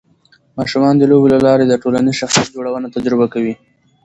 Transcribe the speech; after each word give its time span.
ماشومان 0.57 0.93
د 0.97 1.03
لوبو 1.11 1.27
له 1.33 1.39
لارې 1.47 1.65
د 1.67 1.73
ټولنیز 1.83 2.15
شخصیت 2.21 2.47
جوړونه 2.55 2.87
تجربه 2.95 3.25
کوي. 3.33 3.53